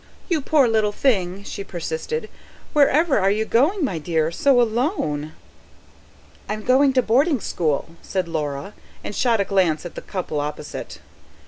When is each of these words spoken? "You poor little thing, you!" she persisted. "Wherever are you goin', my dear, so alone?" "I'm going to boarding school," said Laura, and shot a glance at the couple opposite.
"You 0.29 0.41
poor 0.41 0.67
little 0.67 0.91
thing, 0.91 1.37
you!" 1.37 1.43
she 1.43 1.63
persisted. 1.63 2.27
"Wherever 2.73 3.19
are 3.19 3.29
you 3.29 3.45
goin', 3.45 3.85
my 3.85 3.99
dear, 3.99 4.31
so 4.31 4.59
alone?" 4.59 5.33
"I'm 6.49 6.63
going 6.63 6.91
to 6.93 7.03
boarding 7.03 7.39
school," 7.39 7.87
said 8.01 8.27
Laura, 8.27 8.73
and 9.03 9.15
shot 9.15 9.39
a 9.39 9.45
glance 9.45 9.85
at 9.85 9.93
the 9.93 10.01
couple 10.01 10.39
opposite. 10.39 11.01